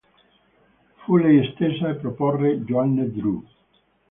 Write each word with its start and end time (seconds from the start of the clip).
Fu 1.03 1.15
lei 1.17 1.51
stessa 1.53 1.89
a 1.89 1.93
proporre 1.93 2.61
Joanne 2.63 3.11
Dru. 3.11 3.45